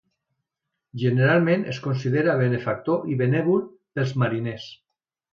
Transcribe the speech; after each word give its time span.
Generalment 1.01 1.65
es 1.73 1.79
considera 1.87 2.35
benefactor 2.39 3.03
i 3.15 3.19
benèvol 3.19 3.61
pels 3.99 4.15
mariners. 4.23 4.65